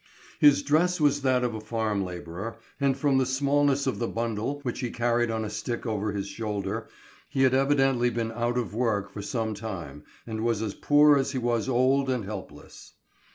[0.39, 4.59] His dress was that of a farm laborer, and from the smallness of the bundle
[4.63, 6.89] which he carried on a stick over his shoulder,
[7.29, 11.33] he had evidently been out of work for some time and was as poor as
[11.33, 12.93] he was old and helpless.